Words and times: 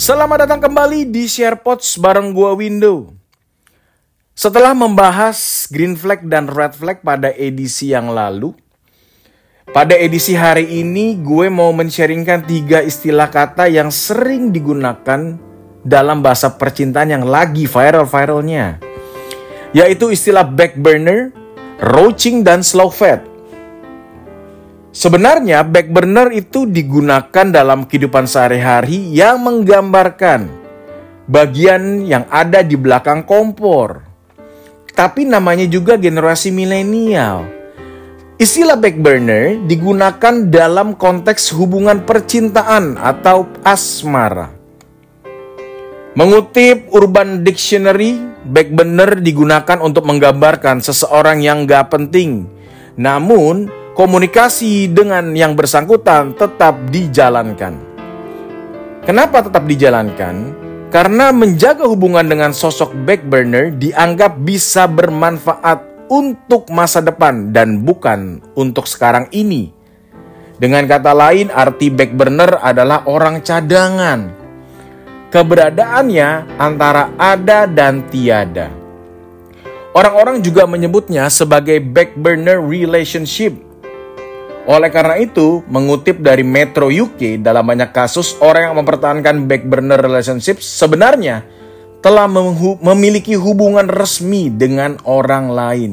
Selamat 0.00 0.48
datang 0.48 0.64
kembali 0.64 1.12
di 1.12 1.28
SharePods 1.28 2.00
bareng 2.00 2.32
gua 2.32 2.56
Window. 2.56 3.12
Setelah 4.32 4.72
membahas 4.72 5.68
green 5.68 5.92
flag 5.92 6.24
dan 6.24 6.48
red 6.48 6.72
flag 6.72 7.04
pada 7.04 7.28
edisi 7.36 7.92
yang 7.92 8.08
lalu, 8.08 8.56
pada 9.76 9.92
edisi 9.92 10.32
hari 10.32 10.64
ini 10.80 11.20
gue 11.20 11.52
mau 11.52 11.68
men-sharingkan 11.76 12.48
tiga 12.48 12.80
istilah 12.80 13.28
kata 13.28 13.68
yang 13.68 13.92
sering 13.92 14.48
digunakan 14.48 15.36
dalam 15.84 16.24
bahasa 16.24 16.48
percintaan 16.48 17.20
yang 17.20 17.28
lagi 17.28 17.68
viral-viralnya. 17.68 18.80
Yaitu 19.76 20.16
istilah 20.16 20.48
back 20.48 20.80
burner, 20.80 21.28
roaching, 21.92 22.40
dan 22.40 22.64
slow 22.64 22.88
fade. 22.88 23.29
Sebenarnya 24.90 25.62
back 25.62 25.94
burner 25.94 26.34
itu 26.34 26.66
digunakan 26.66 27.46
dalam 27.46 27.86
kehidupan 27.86 28.26
sehari-hari 28.26 29.14
yang 29.14 29.38
menggambarkan 29.42 30.50
bagian 31.30 32.02
yang 32.06 32.26
ada 32.26 32.66
di 32.66 32.74
belakang 32.74 33.22
kompor. 33.22 34.02
Tapi 34.90 35.24
namanya 35.24 35.64
juga 35.70 35.94
generasi 35.94 36.50
milenial 36.50 37.60
Istilah 38.40 38.80
back 38.80 38.96
burner 39.04 39.60
digunakan 39.68 40.48
dalam 40.48 40.96
konteks 40.96 41.52
hubungan 41.60 42.08
percintaan 42.08 42.96
atau 42.96 43.44
asmara. 43.60 44.48
Mengutip 46.16 46.88
Urban 46.88 47.44
Dictionary, 47.44 48.16
back 48.48 48.72
burner 48.72 49.20
digunakan 49.20 49.84
untuk 49.84 50.08
menggambarkan 50.08 50.80
seseorang 50.80 51.44
yang 51.44 51.68
gak 51.68 51.92
penting. 51.92 52.48
Namun, 52.96 53.68
komunikasi 54.00 54.88
dengan 54.88 55.36
yang 55.36 55.52
bersangkutan 55.52 56.32
tetap 56.32 56.72
dijalankan. 56.88 57.76
Kenapa 59.04 59.44
tetap 59.44 59.68
dijalankan? 59.68 60.56
Karena 60.88 61.28
menjaga 61.36 61.84
hubungan 61.84 62.24
dengan 62.24 62.56
sosok 62.56 62.96
back 63.04 63.28
burner 63.28 63.76
dianggap 63.76 64.40
bisa 64.40 64.88
bermanfaat 64.88 66.08
untuk 66.08 66.72
masa 66.72 67.04
depan 67.04 67.52
dan 67.52 67.84
bukan 67.84 68.40
untuk 68.56 68.88
sekarang 68.88 69.28
ini. 69.36 69.68
Dengan 70.56 70.88
kata 70.88 71.12
lain, 71.12 71.52
arti 71.52 71.92
back 71.92 72.16
burner 72.16 72.56
adalah 72.56 73.04
orang 73.04 73.44
cadangan. 73.44 74.32
Keberadaannya 75.28 76.56
antara 76.56 77.12
ada 77.20 77.68
dan 77.68 78.08
tiada. 78.08 78.72
Orang-orang 79.92 80.40
juga 80.40 80.64
menyebutnya 80.64 81.28
sebagai 81.28 81.84
back 81.84 82.16
burner 82.16 82.64
relationship. 82.64 83.69
Oleh 84.70 84.86
karena 84.94 85.18
itu, 85.18 85.66
mengutip 85.66 86.22
dari 86.22 86.46
Metro 86.46 86.86
UK, 86.86 87.42
dalam 87.42 87.66
banyak 87.66 87.90
kasus 87.90 88.38
orang 88.38 88.70
yang 88.70 88.78
mempertahankan 88.78 89.50
back 89.50 89.66
burner 89.66 89.98
relationship 89.98 90.62
sebenarnya 90.62 91.42
telah 91.98 92.30
memiliki 92.78 93.34
hubungan 93.34 93.90
resmi 93.90 94.46
dengan 94.46 94.94
orang 95.02 95.50
lain. 95.50 95.92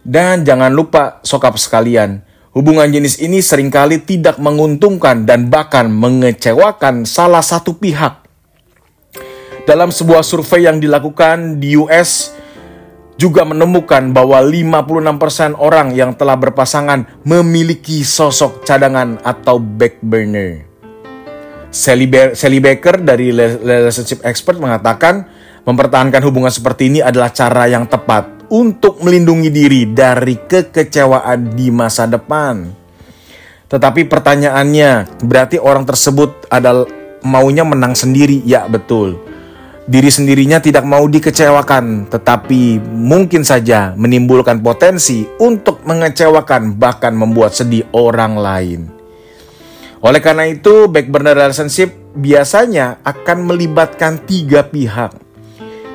Dan 0.00 0.48
jangan 0.48 0.72
lupa 0.72 1.20
sokap 1.20 1.60
sekalian, 1.60 2.24
hubungan 2.56 2.88
jenis 2.88 3.20
ini 3.20 3.44
sering 3.44 3.68
kali 3.68 4.00
tidak 4.00 4.40
menguntungkan 4.40 5.28
dan 5.28 5.52
bahkan 5.52 5.92
mengecewakan 5.92 7.04
salah 7.04 7.44
satu 7.44 7.76
pihak. 7.76 8.24
Dalam 9.68 9.92
sebuah 9.92 10.24
survei 10.24 10.64
yang 10.64 10.80
dilakukan 10.80 11.60
di 11.60 11.76
US 11.76 12.32
juga 13.18 13.42
menemukan 13.42 14.14
bahwa 14.14 14.38
56% 14.38 15.58
orang 15.58 15.90
yang 15.90 16.14
telah 16.14 16.38
berpasangan 16.38 17.26
memiliki 17.26 18.06
sosok 18.06 18.62
cadangan 18.62 19.18
atau 19.26 19.58
back 19.58 19.98
burner. 19.98 20.62
Sally, 21.68 22.08
Baker 22.62 22.96
dari 23.02 23.28
Relationship 23.34 24.24
Expert 24.24 24.56
mengatakan 24.56 25.26
mempertahankan 25.68 26.22
hubungan 26.24 26.48
seperti 26.48 26.88
ini 26.88 27.04
adalah 27.04 27.28
cara 27.28 27.68
yang 27.68 27.84
tepat 27.84 28.48
untuk 28.48 29.04
melindungi 29.04 29.52
diri 29.52 29.84
dari 29.84 30.38
kekecewaan 30.48 31.52
di 31.52 31.68
masa 31.68 32.08
depan. 32.08 32.72
Tetapi 33.68 34.08
pertanyaannya, 34.08 35.20
berarti 35.20 35.60
orang 35.60 35.84
tersebut 35.84 36.48
adalah 36.48 36.88
maunya 37.20 37.68
menang 37.68 37.92
sendiri? 37.92 38.40
Ya, 38.48 38.64
betul. 38.64 39.20
Diri 39.88 40.12
sendirinya 40.12 40.60
tidak 40.60 40.84
mau 40.84 41.08
dikecewakan, 41.08 42.12
tetapi 42.12 42.76
mungkin 42.92 43.40
saja 43.40 43.96
menimbulkan 43.96 44.60
potensi 44.60 45.24
untuk 45.40 45.80
mengecewakan 45.88 46.76
bahkan 46.76 47.16
membuat 47.16 47.56
sedih 47.56 47.88
orang 47.96 48.36
lain. 48.36 48.80
Oleh 50.04 50.20
karena 50.20 50.44
itu, 50.44 50.92
back 50.92 51.08
burner 51.08 51.32
relationship 51.32 51.96
biasanya 52.12 53.00
akan 53.00 53.48
melibatkan 53.48 54.20
tiga 54.28 54.60
pihak. 54.60 55.16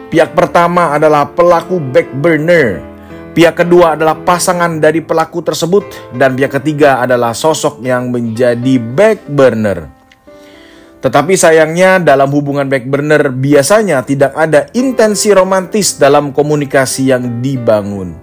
Pihak 0.10 0.34
pertama 0.34 0.98
adalah 0.98 1.30
pelaku 1.30 1.78
back 1.78 2.10
burner. 2.18 2.82
Pihak 3.38 3.62
kedua 3.62 3.94
adalah 3.94 4.18
pasangan 4.18 4.82
dari 4.82 5.06
pelaku 5.06 5.46
tersebut 5.46 6.18
dan 6.18 6.34
pihak 6.34 6.58
ketiga 6.58 6.98
adalah 6.98 7.38
sosok 7.38 7.86
yang 7.86 8.10
menjadi 8.10 8.82
back 8.82 9.30
burner. 9.30 10.03
Tetapi 11.04 11.36
sayangnya 11.36 12.00
dalam 12.00 12.32
hubungan 12.32 12.72
back 12.72 12.88
burner 12.88 13.28
biasanya 13.28 14.08
tidak 14.08 14.32
ada 14.40 14.72
intensi 14.72 15.36
romantis 15.36 16.00
dalam 16.00 16.32
komunikasi 16.32 17.12
yang 17.12 17.44
dibangun. 17.44 18.16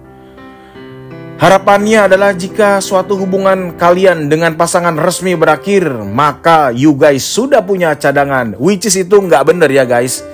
Harapannya 1.37 2.09
adalah 2.09 2.33
jika 2.33 2.81
suatu 2.81 3.17
hubungan 3.17 3.77
kalian 3.77 4.29
dengan 4.29 4.57
pasangan 4.57 4.97
resmi 4.97 5.37
berakhir, 5.37 5.89
maka 6.05 6.73
you 6.73 6.97
guys 6.97 7.21
sudah 7.21 7.61
punya 7.61 7.93
cadangan. 7.97 8.57
Which 8.57 8.89
is 8.89 8.97
itu 8.97 9.17
nggak 9.17 9.45
bener 9.45 9.69
ya 9.69 9.85
guys. 9.85 10.25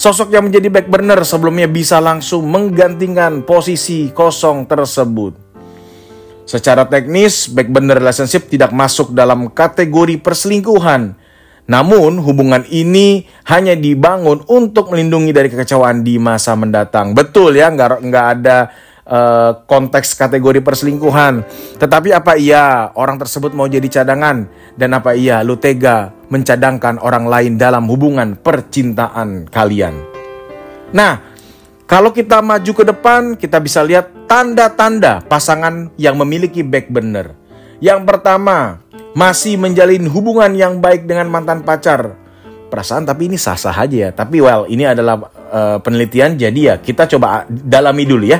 Sosok 0.00 0.32
yang 0.32 0.48
menjadi 0.48 0.72
back 0.72 0.88
burner 0.88 1.20
sebelumnya 1.28 1.68
bisa 1.68 2.00
langsung 2.00 2.48
menggantikan 2.48 3.44
posisi 3.44 4.08
kosong 4.12 4.64
tersebut. 4.64 5.36
Secara 6.48 6.88
teknis, 6.88 7.52
back 7.52 7.68
burner 7.68 8.00
relationship 8.00 8.48
tidak 8.48 8.72
masuk 8.72 9.12
dalam 9.12 9.52
kategori 9.52 10.16
perselingkuhan. 10.24 11.28
Namun, 11.70 12.18
hubungan 12.18 12.66
ini 12.66 13.30
hanya 13.46 13.78
dibangun 13.78 14.42
untuk 14.50 14.90
melindungi 14.90 15.30
dari 15.30 15.46
kekecewaan 15.46 16.02
di 16.02 16.18
masa 16.18 16.58
mendatang. 16.58 17.14
Betul 17.14 17.54
ya, 17.54 17.70
nggak 17.70 18.02
nggak 18.10 18.26
ada 18.34 18.58
uh, 19.06 19.50
konteks 19.70 20.18
kategori 20.18 20.66
perselingkuhan. 20.66 21.46
Tetapi 21.78 22.10
apa 22.10 22.34
iya 22.34 22.90
orang 22.98 23.22
tersebut 23.22 23.54
mau 23.54 23.70
jadi 23.70 23.86
cadangan? 23.86 24.50
Dan 24.74 24.98
apa 24.98 25.14
iya 25.14 25.46
lu 25.46 25.62
tega 25.62 26.10
mencadangkan 26.26 26.98
orang 26.98 27.30
lain 27.30 27.54
dalam 27.54 27.86
hubungan 27.86 28.34
percintaan 28.34 29.46
kalian? 29.46 29.94
Nah, 30.90 31.22
kalau 31.86 32.10
kita 32.10 32.42
maju 32.42 32.72
ke 32.74 32.84
depan, 32.86 33.38
kita 33.38 33.62
bisa 33.62 33.86
lihat 33.86 34.10
tanda-tanda 34.26 35.22
pasangan 35.26 35.94
yang 35.94 36.18
memiliki 36.18 36.66
back 36.66 36.90
burner. 36.90 37.34
Yang 37.78 38.06
pertama, 38.06 38.82
masih 39.14 39.58
menjalin 39.58 40.06
hubungan 40.06 40.52
yang 40.54 40.78
baik 40.78 41.06
dengan 41.06 41.26
mantan 41.30 41.66
pacar. 41.66 42.14
Perasaan 42.70 43.02
tapi 43.02 43.26
ini 43.26 43.34
sah-sah 43.34 43.74
aja 43.74 43.96
ya. 44.06 44.10
Tapi 44.14 44.38
well, 44.38 44.62
ini 44.70 44.86
adalah 44.86 45.18
uh, 45.50 45.78
penelitian 45.82 46.38
jadi 46.38 46.60
ya 46.60 46.74
kita 46.78 47.10
coba 47.10 47.42
dalami 47.50 48.06
dulu 48.06 48.24
ya. 48.30 48.38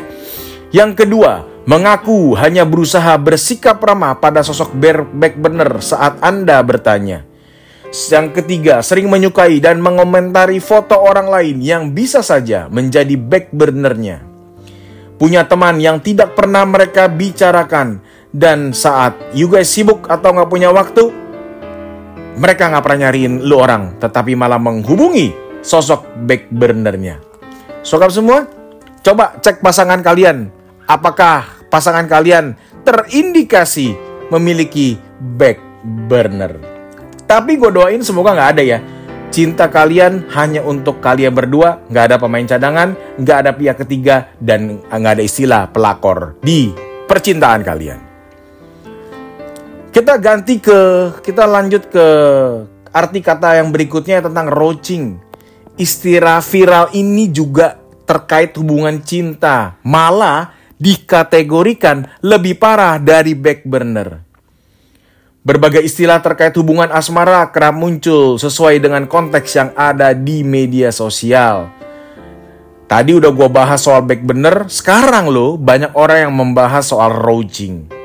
Yang 0.71 1.03
kedua, 1.03 1.43
mengaku 1.67 2.39
hanya 2.39 2.63
berusaha 2.63 3.19
bersikap 3.19 3.83
ramah 3.83 4.23
pada 4.23 4.47
sosok 4.47 4.71
back 5.11 5.35
burner 5.35 5.83
saat 5.83 6.23
Anda 6.23 6.63
bertanya. 6.63 7.27
Yang 7.91 8.39
ketiga, 8.39 8.87
sering 8.87 9.11
menyukai 9.11 9.59
dan 9.59 9.83
mengomentari 9.83 10.63
foto 10.63 10.95
orang 10.95 11.27
lain 11.27 11.59
yang 11.59 11.91
bisa 11.91 12.23
saja 12.23 12.71
menjadi 12.71 13.19
back 13.19 13.51
burnernya. 13.51 14.23
Punya 15.19 15.43
teman 15.51 15.83
yang 15.83 15.99
tidak 15.99 16.39
pernah 16.39 16.63
mereka 16.63 17.11
bicarakan 17.11 17.99
dan 18.31 18.71
saat 18.71 19.19
you 19.35 19.51
guys 19.51 19.71
sibuk 19.71 20.07
atau 20.07 20.31
nggak 20.35 20.51
punya 20.51 20.71
waktu, 20.71 21.11
mereka 22.39 22.71
nggak 22.71 22.85
pernah 22.87 23.11
nyariin 23.11 23.43
lu 23.43 23.59
orang, 23.59 23.99
tetapi 23.99 24.39
malah 24.39 24.59
menghubungi 24.63 25.35
sosok 25.61 26.07
back 26.25 26.49
burnernya. 26.49 27.21
Sokap 27.83 28.13
semua, 28.15 28.47
coba 29.03 29.37
cek 29.41 29.61
pasangan 29.61 30.01
kalian 30.01 30.53
apakah 30.87 31.47
pasangan 31.71 32.07
kalian 32.11 32.59
terindikasi 32.83 33.95
memiliki 34.31 34.99
back 35.39 35.59
burner. 36.09 36.59
Tapi 37.31 37.55
gue 37.55 37.71
doain 37.71 38.03
semoga 38.03 38.35
nggak 38.35 38.51
ada 38.59 38.63
ya. 38.67 38.79
Cinta 39.31 39.71
kalian 39.71 40.27
hanya 40.35 40.67
untuk 40.67 40.99
kalian 40.99 41.31
berdua, 41.31 41.87
nggak 41.87 42.05
ada 42.11 42.17
pemain 42.19 42.43
cadangan, 42.43 42.99
nggak 43.15 43.39
ada 43.47 43.51
pihak 43.55 43.77
ketiga, 43.87 44.35
dan 44.43 44.83
nggak 44.91 45.15
ada 45.15 45.23
istilah 45.23 45.71
pelakor 45.71 46.35
di 46.43 46.75
percintaan 47.07 47.63
kalian. 47.63 48.10
Kita 49.91 50.23
ganti 50.23 50.63
ke, 50.63 51.11
kita 51.19 51.51
lanjut 51.51 51.91
ke 51.91 52.07
arti 52.95 53.19
kata 53.19 53.59
yang 53.59 53.75
berikutnya 53.75 54.23
tentang 54.23 54.47
roaching. 54.47 55.19
Istilah 55.75 56.39
viral 56.47 56.95
ini 56.95 57.27
juga 57.27 57.75
terkait 58.07 58.55
hubungan 58.55 59.03
cinta. 59.03 59.83
Malah 59.83 60.55
dikategorikan 60.79 62.07
lebih 62.23 62.63
parah 62.63 63.03
dari 63.03 63.35
back 63.35 63.67
burner. 63.67 64.23
Berbagai 65.43 65.83
istilah 65.83 66.23
terkait 66.23 66.55
hubungan 66.55 66.87
asmara 66.95 67.51
kerap 67.51 67.75
muncul 67.75 68.39
sesuai 68.39 68.79
dengan 68.79 69.11
konteks 69.11 69.51
yang 69.59 69.71
ada 69.75 70.15
di 70.15 70.47
media 70.47 70.95
sosial. 70.95 71.67
Tadi 72.87 73.11
udah 73.19 73.31
gue 73.35 73.49
bahas 73.51 73.83
soal 73.83 74.07
back 74.07 74.23
bener, 74.23 74.71
sekarang 74.71 75.35
loh 75.35 75.59
banyak 75.59 75.91
orang 75.99 76.31
yang 76.31 76.35
membahas 76.39 76.87
soal 76.87 77.11
roaching. 77.11 78.00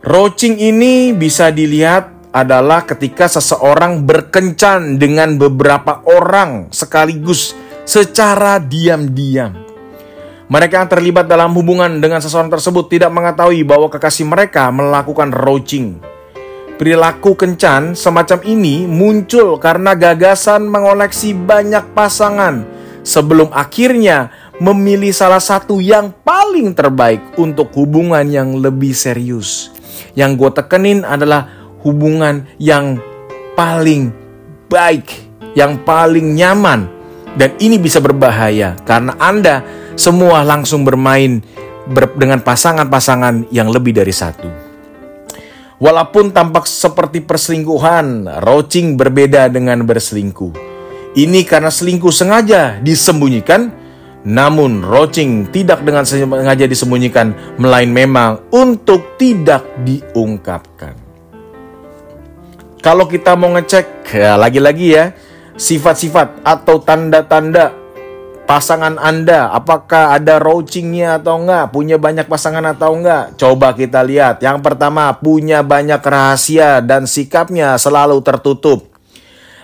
Roaching 0.00 0.56
ini 0.56 1.12
bisa 1.12 1.52
dilihat 1.52 2.32
adalah 2.32 2.88
ketika 2.88 3.28
seseorang 3.28 4.08
berkencan 4.08 4.96
dengan 4.96 5.36
beberapa 5.36 6.00
orang 6.08 6.72
sekaligus 6.72 7.52
secara 7.84 8.56
diam-diam. 8.56 9.52
Mereka 10.48 10.80
yang 10.80 10.88
terlibat 10.88 11.28
dalam 11.28 11.52
hubungan 11.52 12.00
dengan 12.00 12.24
seseorang 12.24 12.48
tersebut 12.48 12.88
tidak 12.88 13.12
mengetahui 13.12 13.60
bahwa 13.60 13.92
kekasih 13.92 14.24
mereka 14.24 14.72
melakukan 14.72 15.36
roaching. 15.36 16.00
Perilaku 16.80 17.36
kencan 17.36 17.92
semacam 17.92 18.40
ini 18.48 18.88
muncul 18.88 19.60
karena 19.60 19.92
gagasan 19.92 20.64
mengoleksi 20.64 21.36
banyak 21.36 21.92
pasangan 21.92 22.64
sebelum 23.04 23.52
akhirnya 23.52 24.32
memilih 24.64 25.12
salah 25.12 25.44
satu 25.44 25.76
yang 25.76 26.08
paling 26.24 26.72
terbaik 26.72 27.20
untuk 27.36 27.68
hubungan 27.76 28.24
yang 28.32 28.56
lebih 28.56 28.96
serius. 28.96 29.79
Yang 30.14 30.30
gue 30.36 30.50
tekenin 30.62 31.06
adalah 31.06 31.48
hubungan 31.84 32.44
yang 32.60 33.00
paling 33.56 34.12
baik, 34.68 35.08
yang 35.56 35.80
paling 35.82 36.36
nyaman. 36.36 36.88
Dan 37.30 37.54
ini 37.62 37.78
bisa 37.78 38.02
berbahaya 38.02 38.74
karena 38.82 39.14
Anda 39.22 39.62
semua 39.94 40.42
langsung 40.42 40.82
bermain 40.82 41.38
ber 41.86 42.10
dengan 42.18 42.42
pasangan-pasangan 42.42 43.50
yang 43.54 43.70
lebih 43.70 43.94
dari 43.94 44.10
satu. 44.10 44.70
Walaupun 45.80 46.36
tampak 46.36 46.68
seperti 46.68 47.24
perselingkuhan, 47.24 48.28
roaching 48.44 49.00
berbeda 49.00 49.48
dengan 49.48 49.80
berselingkuh. 49.80 50.52
Ini 51.16 51.40
karena 51.48 51.72
selingkuh 51.72 52.12
sengaja 52.12 52.76
disembunyikan, 52.84 53.72
namun 54.26 54.84
roaching 54.84 55.48
tidak 55.48 55.80
dengan 55.80 56.04
sengaja 56.04 56.68
disembunyikan, 56.68 57.32
melain 57.56 57.88
memang 57.88 58.44
untuk 58.52 59.16
tidak 59.16 59.64
diungkapkan. 59.80 60.92
Kalau 62.80 63.04
kita 63.04 63.36
mau 63.36 63.52
ngecek, 63.56 64.08
ya 64.12 64.40
lagi-lagi 64.40 64.88
ya, 64.92 65.12
sifat-sifat 65.56 66.40
atau 66.40 66.80
tanda-tanda 66.80 67.76
pasangan 68.50 68.98
Anda 68.98 69.46
apakah 69.54 70.18
ada 70.18 70.42
roachingnya 70.42 71.22
atau 71.22 71.38
enggak, 71.38 71.70
punya 71.70 72.02
banyak 72.02 72.26
pasangan 72.26 72.66
atau 72.66 72.98
enggak. 72.98 73.38
Coba 73.38 73.78
kita 73.78 74.02
lihat. 74.02 74.42
Yang 74.42 74.58
pertama, 74.66 75.14
punya 75.14 75.62
banyak 75.62 76.02
rahasia 76.02 76.82
dan 76.82 77.06
sikapnya 77.06 77.78
selalu 77.78 78.18
tertutup. 78.26 78.89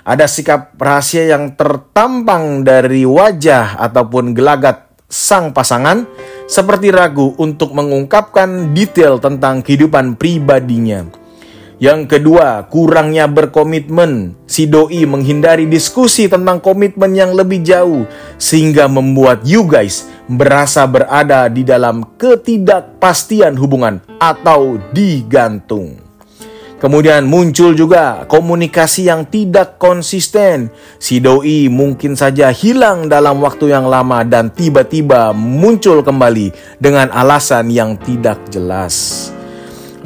Ada 0.07 0.31
sikap 0.31 0.79
rahasia 0.79 1.27
yang 1.27 1.59
tertampang 1.59 2.63
dari 2.63 3.03
wajah 3.03 3.75
ataupun 3.75 4.39
gelagat 4.39 4.87
sang 5.11 5.51
pasangan 5.51 6.07
seperti 6.47 6.95
ragu 6.95 7.35
untuk 7.43 7.75
mengungkapkan 7.75 8.71
detail 8.71 9.19
tentang 9.19 9.67
kehidupan 9.67 10.15
pribadinya. 10.15 11.11
Yang 11.83 12.07
kedua, 12.07 12.71
kurangnya 12.71 13.27
berkomitmen. 13.27 14.39
Si 14.47 14.71
doi 14.71 15.05
menghindari 15.11 15.67
diskusi 15.67 16.31
tentang 16.31 16.63
komitmen 16.63 17.13
yang 17.13 17.35
lebih 17.35 17.67
jauh 17.67 18.07
sehingga 18.39 18.87
membuat 18.87 19.43
you 19.43 19.67
guys 19.67 20.07
berasa 20.31 20.87
berada 20.87 21.51
di 21.51 21.67
dalam 21.67 22.15
ketidakpastian 22.15 23.59
hubungan 23.59 23.99
atau 24.23 24.79
digantung. 24.95 26.06
Kemudian 26.77 27.25
muncul 27.25 27.73
juga 27.73 28.29
komunikasi 28.29 29.09
yang 29.09 29.25
tidak 29.25 29.81
konsisten. 29.81 30.69
Si 31.01 31.25
doi 31.25 31.73
mungkin 31.73 32.13
saja 32.13 32.53
hilang 32.53 33.09
dalam 33.09 33.41
waktu 33.41 33.73
yang 33.73 33.89
lama 33.89 34.21
dan 34.29 34.53
tiba-tiba 34.53 35.33
muncul 35.33 36.05
kembali 36.05 36.53
dengan 36.77 37.09
alasan 37.09 37.73
yang 37.73 37.97
tidak 37.97 38.37
jelas. 38.53 39.29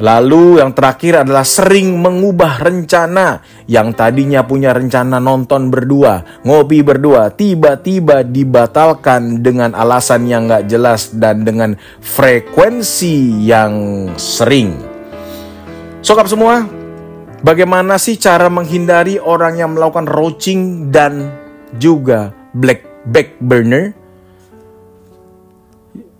Lalu 0.01 0.57
yang 0.57 0.73
terakhir 0.73 1.21
adalah 1.21 1.45
sering 1.45 1.93
mengubah 2.01 2.57
rencana 2.57 3.45
yang 3.69 3.93
tadinya 3.93 4.41
punya 4.41 4.73
rencana 4.73 5.21
nonton 5.21 5.69
berdua, 5.69 6.41
ngopi 6.41 6.81
berdua, 6.81 7.29
tiba-tiba 7.29 8.25
dibatalkan 8.25 9.45
dengan 9.45 9.77
alasan 9.77 10.25
yang 10.25 10.49
gak 10.49 10.65
jelas 10.65 11.13
dan 11.13 11.45
dengan 11.45 11.77
frekuensi 12.01 13.45
yang 13.45 14.09
sering. 14.17 14.90
Sokap 16.01 16.25
semua, 16.25 16.65
bagaimana 17.45 18.01
sih 18.01 18.17
cara 18.17 18.49
menghindari 18.49 19.21
orang 19.21 19.61
yang 19.61 19.77
melakukan 19.77 20.09
roaching 20.09 20.89
dan 20.89 21.29
juga 21.77 22.33
black 22.57 23.05
back 23.05 23.37
burner? 23.37 23.93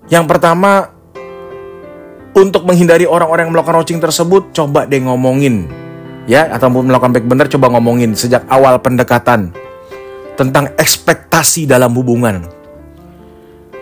Yang 0.06 0.26
pertama, 0.30 0.94
untuk 2.38 2.62
menghindari 2.70 3.10
orang-orang 3.10 3.50
yang 3.50 3.58
melakukan 3.58 3.82
roaching 3.82 3.98
tersebut, 3.98 4.54
coba 4.54 4.86
deh 4.86 5.02
ngomongin. 5.02 5.66
Ya, 6.30 6.46
atau 6.54 6.70
melakukan 6.70 7.18
back 7.18 7.26
bener, 7.26 7.50
coba 7.50 7.74
ngomongin 7.74 8.14
sejak 8.14 8.46
awal 8.54 8.78
pendekatan. 8.86 9.50
Tentang 10.38 10.78
ekspektasi 10.78 11.66
dalam 11.66 11.98
hubungan. 11.98 12.46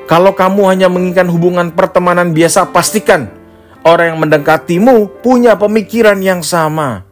Kalau 0.08 0.32
kamu 0.32 0.64
hanya 0.64 0.88
menginginkan 0.88 1.28
hubungan 1.28 1.76
pertemanan 1.76 2.32
biasa, 2.32 2.72
pastikan 2.72 3.39
orang 3.84 4.16
yang 4.16 4.20
mendekatimu 4.24 5.24
punya 5.24 5.56
pemikiran 5.60 6.20
yang 6.20 6.42
sama. 6.42 7.06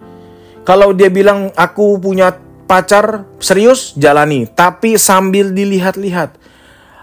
Kalau 0.67 0.91
dia 0.91 1.07
bilang, 1.07 1.51
aku 1.55 1.95
punya 1.99 2.35
pacar, 2.67 3.23
serius, 3.39 3.95
jalani. 3.95 4.47
Tapi 4.47 4.99
sambil 4.99 5.55
dilihat-lihat 5.55 6.47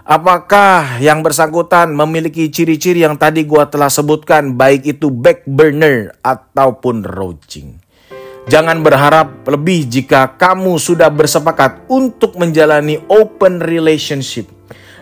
Apakah 0.05 1.01
yang 1.01 1.25
bersangkutan 1.25 1.89
memiliki 1.89 2.45
ciri-ciri 2.53 3.01
yang 3.01 3.17
tadi 3.17 3.41
gua 3.41 3.65
telah 3.65 3.89
sebutkan 3.89 4.53
baik 4.53 4.85
itu 4.85 5.09
back 5.09 5.49
burner 5.49 6.13
ataupun 6.21 7.01
roaching? 7.01 7.81
Jangan 8.45 8.85
berharap 8.85 9.41
lebih 9.49 9.89
jika 9.89 10.37
kamu 10.37 10.77
sudah 10.77 11.09
bersepakat 11.09 11.89
untuk 11.89 12.37
menjalani 12.37 13.01
open 13.09 13.57
relationship 13.57 14.45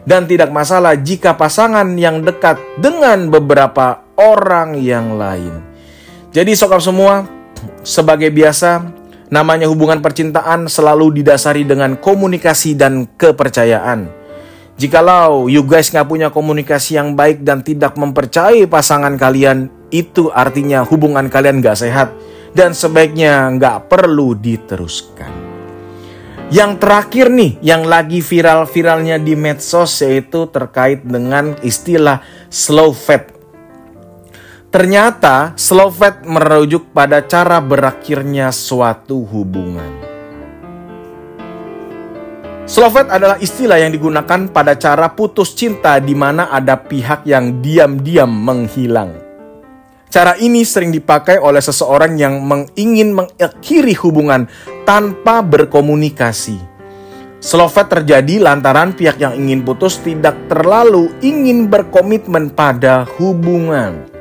dan 0.07 0.23
tidak 0.23 0.55
masalah 0.55 0.95
jika 0.95 1.35
pasangan 1.35 1.99
yang 1.99 2.23
dekat 2.23 2.55
dengan 2.79 3.27
beberapa 3.27 4.02
orang 4.17 4.77
yang 4.77 5.17
lain. 5.17 5.63
Jadi 6.33 6.57
sokap 6.57 6.81
semua, 6.81 7.25
sebagai 7.85 8.33
biasa, 8.33 8.81
namanya 9.29 9.69
hubungan 9.69 10.01
percintaan 10.01 10.65
selalu 10.69 11.21
didasari 11.21 11.65
dengan 11.65 11.97
komunikasi 11.97 12.73
dan 12.77 13.05
kepercayaan. 13.17 14.09
Jikalau 14.73 15.45
you 15.53 15.61
guys 15.61 15.93
nggak 15.93 16.09
punya 16.09 16.27
komunikasi 16.33 16.97
yang 16.97 17.13
baik 17.13 17.45
dan 17.45 17.61
tidak 17.61 17.93
mempercayai 17.93 18.65
pasangan 18.65 19.13
kalian, 19.21 19.69
itu 19.93 20.33
artinya 20.33 20.81
hubungan 20.81 21.29
kalian 21.29 21.61
nggak 21.61 21.77
sehat 21.77 22.09
dan 22.57 22.73
sebaiknya 22.73 23.53
nggak 23.53 23.89
perlu 23.89 24.33
diteruskan. 24.33 25.29
Yang 26.53 26.85
terakhir 26.85 27.33
nih, 27.33 27.57
yang 27.65 27.85
lagi 27.89 28.21
viral-viralnya 28.21 29.17
di 29.17 29.33
medsos 29.33 29.89
yaitu 30.05 30.45
terkait 30.53 31.01
dengan 31.01 31.57
istilah 31.65 32.21
slow 32.53 32.93
fat. 32.93 33.42
Ternyata 34.73 35.53
slow 35.53 35.93
fat 35.93 36.25
merujuk 36.25 36.89
pada 36.97 37.21
cara 37.21 37.61
berakhirnya 37.61 38.49
suatu 38.49 39.21
hubungan. 39.21 40.01
Slovet 42.65 43.05
adalah 43.13 43.37
istilah 43.37 43.77
yang 43.77 43.93
digunakan 43.93 44.49
pada 44.49 44.73
cara 44.73 45.13
putus 45.13 45.53
cinta 45.53 46.01
di 46.01 46.17
mana 46.17 46.49
ada 46.49 46.73
pihak 46.73 47.21
yang 47.21 47.61
diam-diam 47.61 48.25
menghilang. 48.33 49.13
Cara 50.09 50.41
ini 50.41 50.65
sering 50.65 50.89
dipakai 50.89 51.37
oleh 51.37 51.61
seseorang 51.61 52.17
yang 52.17 52.41
ingin 52.73 53.13
mengakhiri 53.13 53.93
hubungan 54.01 54.49
tanpa 54.89 55.45
berkomunikasi. 55.45 56.57
Slovet 57.37 57.93
terjadi 57.93 58.41
lantaran 58.41 58.97
pihak 58.97 59.21
yang 59.21 59.37
ingin 59.37 59.61
putus 59.61 60.01
tidak 60.01 60.33
terlalu 60.49 61.13
ingin 61.21 61.69
berkomitmen 61.69 62.49
pada 62.49 63.05
hubungan. 63.21 64.12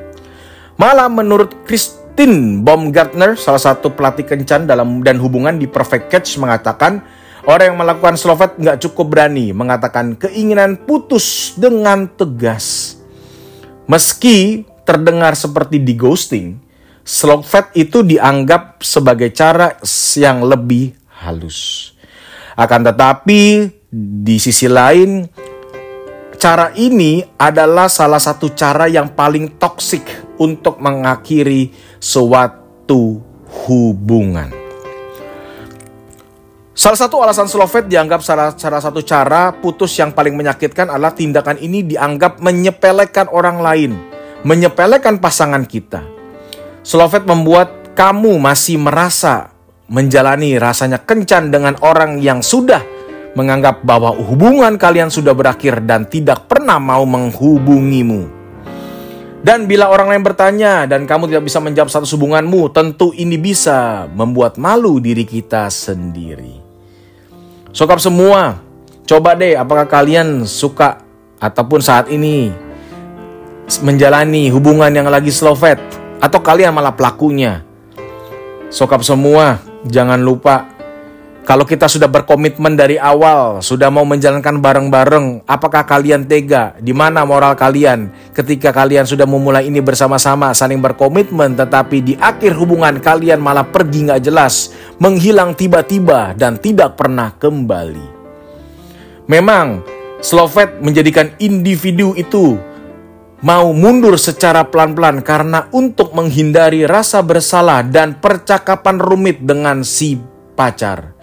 Malah 0.80 1.08
menurut 1.12 1.68
Christine 1.68 2.64
Baumgartner, 2.64 3.36
salah 3.36 3.60
satu 3.60 3.92
pelatih 3.92 4.24
kencan 4.24 4.64
dalam 4.64 5.04
dan 5.04 5.20
hubungan 5.20 5.56
di 5.60 5.68
Perfect 5.68 6.08
Catch 6.08 6.40
mengatakan, 6.40 7.04
Orang 7.42 7.74
yang 7.74 7.78
melakukan 7.82 8.14
slow 8.14 8.38
fat 8.38 8.54
nggak 8.54 8.78
cukup 8.86 9.18
berani 9.18 9.50
mengatakan 9.50 10.14
keinginan 10.14 10.78
putus 10.78 11.58
dengan 11.58 12.06
tegas. 12.06 12.94
Meski 13.90 14.62
terdengar 14.86 15.34
seperti 15.34 15.82
di 15.82 15.98
ghosting, 15.98 16.62
slow 17.02 17.42
fat 17.42 17.74
itu 17.74 18.06
dianggap 18.06 18.86
sebagai 18.86 19.34
cara 19.34 19.74
yang 20.14 20.46
lebih 20.46 20.94
halus. 21.18 21.90
Akan 22.54 22.86
tetapi 22.86 23.74
di 23.90 24.36
sisi 24.38 24.70
lain, 24.70 25.26
cara 26.38 26.70
ini 26.78 27.26
adalah 27.42 27.90
salah 27.90 28.22
satu 28.22 28.54
cara 28.54 28.86
yang 28.86 29.18
paling 29.18 29.58
toksik 29.58 30.21
untuk 30.40 30.80
mengakhiri 30.80 31.74
suatu 32.00 33.20
hubungan. 33.66 34.62
Salah 36.72 36.96
satu 36.96 37.20
alasan 37.20 37.52
Slovet 37.52 37.84
dianggap 37.84 38.24
salah, 38.24 38.56
salah 38.56 38.80
satu 38.80 39.04
cara 39.04 39.52
putus 39.52 39.92
yang 40.00 40.16
paling 40.16 40.32
menyakitkan 40.32 40.88
adalah 40.88 41.12
tindakan 41.12 41.60
ini 41.60 41.84
dianggap 41.84 42.40
menyepelekan 42.40 43.28
orang 43.28 43.60
lain, 43.60 43.92
menyepelekan 44.40 45.20
pasangan 45.20 45.68
kita. 45.68 46.00
Slovet 46.80 47.28
membuat 47.28 47.92
kamu 47.92 48.40
masih 48.40 48.80
merasa 48.80 49.52
menjalani 49.92 50.56
rasanya 50.56 50.96
kencan 51.04 51.52
dengan 51.52 51.76
orang 51.84 52.16
yang 52.24 52.40
sudah 52.40 52.80
menganggap 53.36 53.84
bahwa 53.84 54.16
hubungan 54.16 54.80
kalian 54.80 55.12
sudah 55.12 55.36
berakhir 55.36 55.84
dan 55.84 56.08
tidak 56.08 56.48
pernah 56.48 56.80
mau 56.80 57.04
menghubungimu. 57.04 58.41
Dan 59.42 59.66
bila 59.66 59.90
orang 59.90 60.14
lain 60.14 60.22
bertanya 60.22 60.86
dan 60.86 61.02
kamu 61.02 61.26
tidak 61.26 61.50
bisa 61.50 61.58
menjawab 61.58 61.90
satu 61.90 62.06
hubunganmu, 62.14 62.70
tentu 62.70 63.10
ini 63.10 63.34
bisa 63.34 64.06
membuat 64.14 64.54
malu 64.54 65.02
diri 65.02 65.26
kita 65.26 65.66
sendiri. 65.66 66.62
Sokap 67.74 67.98
semua, 67.98 68.62
coba 69.02 69.34
deh 69.34 69.58
apakah 69.58 69.90
kalian 69.90 70.46
suka 70.46 71.02
ataupun 71.42 71.82
saat 71.82 72.06
ini 72.14 72.54
menjalani 73.82 74.46
hubungan 74.54 74.94
yang 74.94 75.10
lagi 75.10 75.34
slow 75.34 75.58
atau 76.22 76.38
kalian 76.38 76.70
malah 76.70 76.94
pelakunya. 76.94 77.66
Sokap 78.70 79.02
semua, 79.02 79.58
jangan 79.82 80.22
lupa 80.22 80.70
kalau 81.42 81.66
kita 81.66 81.90
sudah 81.90 82.06
berkomitmen 82.06 82.78
dari 82.78 83.02
awal, 83.02 83.58
sudah 83.58 83.90
mau 83.90 84.06
menjalankan 84.06 84.62
bareng-bareng, 84.62 85.42
apakah 85.42 85.82
kalian 85.82 86.22
tega? 86.22 86.78
Di 86.78 86.94
mana 86.94 87.26
moral 87.26 87.58
kalian 87.58 88.14
ketika 88.30 88.70
kalian 88.70 89.02
sudah 89.02 89.26
memulai 89.26 89.66
ini 89.66 89.82
bersama-sama, 89.82 90.54
saling 90.54 90.78
berkomitmen, 90.78 91.58
tetapi 91.58 91.98
di 91.98 92.14
akhir 92.14 92.54
hubungan 92.54 93.02
kalian 93.02 93.42
malah 93.42 93.66
pergi 93.66 94.06
nggak 94.06 94.22
jelas, 94.22 94.70
menghilang 95.02 95.58
tiba-tiba 95.58 96.30
dan 96.38 96.62
tidak 96.62 96.94
pernah 96.94 97.34
kembali. 97.34 98.06
Memang, 99.26 99.82
Slovet 100.22 100.78
menjadikan 100.78 101.34
individu 101.42 102.14
itu 102.14 102.54
mau 103.42 103.74
mundur 103.74 104.14
secara 104.14 104.62
pelan-pelan 104.62 105.26
karena 105.26 105.66
untuk 105.74 106.14
menghindari 106.14 106.86
rasa 106.86 107.18
bersalah 107.18 107.82
dan 107.82 108.22
percakapan 108.22 109.02
rumit 109.02 109.42
dengan 109.42 109.82
si 109.82 110.14
pacar. 110.54 111.21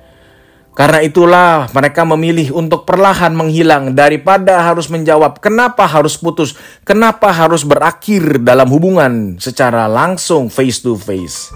Karena 0.80 1.04
itulah 1.04 1.68
mereka 1.76 2.08
memilih 2.08 2.56
untuk 2.56 2.88
perlahan 2.88 3.36
menghilang 3.36 3.92
daripada 3.92 4.64
harus 4.64 4.88
menjawab 4.88 5.44
kenapa 5.44 5.84
harus 5.84 6.16
putus, 6.16 6.56
kenapa 6.88 7.36
harus 7.36 7.68
berakhir 7.68 8.40
dalam 8.40 8.72
hubungan 8.72 9.36
secara 9.44 9.92
langsung 9.92 10.48
face 10.48 10.80
to 10.80 10.96
face. 10.96 11.52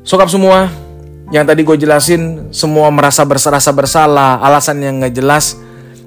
Sokap 0.00 0.32
semua, 0.32 0.72
yang 1.28 1.44
tadi 1.44 1.60
gue 1.60 1.76
jelasin 1.76 2.48
semua 2.56 2.88
merasa 2.88 3.20
berserasa 3.28 3.68
bersalah, 3.68 4.40
alasan 4.40 4.80
yang 4.80 5.04
nggak 5.04 5.12
jelas 5.12 5.60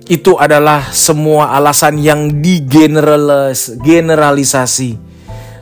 itu 0.09 0.33
adalah 0.41 0.89
semua 0.89 1.53
alasan 1.53 2.01
yang 2.01 2.41
digeneralis 2.41 3.77
generalisasi. 3.85 4.97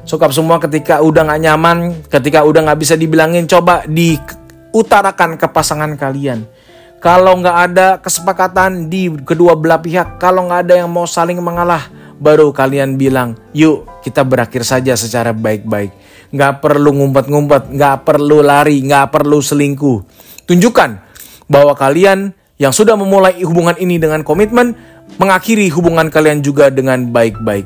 Sokap 0.08 0.32
semua 0.32 0.64
ketika 0.64 1.04
udah 1.04 1.28
nggak 1.28 1.42
nyaman, 1.44 1.78
ketika 2.08 2.48
udah 2.48 2.72
nggak 2.72 2.80
bisa 2.80 2.96
dibilangin, 2.96 3.52
coba 3.52 3.84
di 3.84 4.16
utarakan 4.72 5.36
ke 5.36 5.48
pasangan 5.52 5.94
kalian. 6.00 6.48
Kalau 7.02 7.34
nggak 7.42 7.58
ada 7.72 7.88
kesepakatan 7.98 8.86
di 8.86 9.10
kedua 9.26 9.58
belah 9.58 9.82
pihak, 9.82 10.22
kalau 10.22 10.46
nggak 10.46 10.70
ada 10.70 10.74
yang 10.86 10.90
mau 10.94 11.10
saling 11.10 11.42
mengalah, 11.42 11.90
baru 12.22 12.54
kalian 12.54 12.94
bilang, 12.94 13.34
yuk 13.58 13.90
kita 14.06 14.22
berakhir 14.22 14.62
saja 14.62 14.94
secara 14.94 15.34
baik-baik. 15.34 15.90
Nggak 16.30 16.62
perlu 16.62 16.94
ngumpet-ngumpet, 16.94 17.74
nggak 17.74 18.06
perlu 18.06 18.46
lari, 18.46 18.86
nggak 18.86 19.10
perlu 19.10 19.42
selingkuh. 19.42 19.98
Tunjukkan 20.46 20.92
bahwa 21.50 21.74
kalian 21.74 22.38
yang 22.62 22.70
sudah 22.70 22.94
memulai 22.94 23.42
hubungan 23.42 23.74
ini 23.82 23.98
dengan 23.98 24.22
komitmen, 24.22 24.78
mengakhiri 25.18 25.74
hubungan 25.74 26.14
kalian 26.14 26.46
juga 26.46 26.70
dengan 26.70 27.10
baik-baik. 27.10 27.66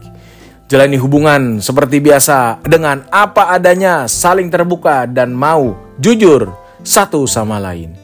Jalani 0.72 0.96
hubungan 0.98 1.60
seperti 1.60 2.00
biasa 2.00 2.64
dengan 2.64 3.04
apa 3.12 3.52
adanya, 3.52 4.08
saling 4.08 4.48
terbuka 4.48 5.06
dan 5.06 5.36
mau 5.36 5.76
jujur 6.00 6.65
satu 6.82 7.30
sama 7.30 7.62
lain. 7.62 7.96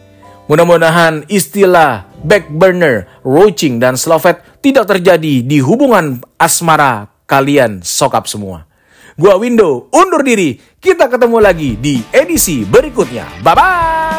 Mudah-mudahan 0.51 1.23
istilah 1.31 2.11
back 2.27 2.51
burner, 2.51 3.07
roaching, 3.23 3.79
dan 3.79 3.95
slovet 3.95 4.43
tidak 4.59 4.91
terjadi 4.91 5.41
di 5.41 5.57
hubungan 5.63 6.19
asmara 6.35 7.07
kalian 7.23 7.79
sokap 7.79 8.27
semua. 8.27 8.67
Gua 9.15 9.39
Window, 9.39 9.87
undur 9.95 10.23
diri. 10.23 10.59
Kita 10.81 11.07
ketemu 11.07 11.37
lagi 11.39 11.79
di 11.79 12.03
edisi 12.11 12.67
berikutnya. 12.67 13.39
Bye-bye! 13.39 14.10